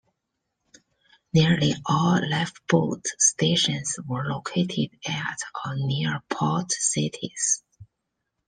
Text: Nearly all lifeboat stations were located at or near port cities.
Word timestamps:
Nearly 1.31 1.75
all 1.85 2.27
lifeboat 2.27 3.05
stations 3.19 3.99
were 4.07 4.23
located 4.25 4.89
at 5.07 5.37
or 5.63 5.75
near 5.75 6.23
port 6.27 6.71
cities. 6.71 7.61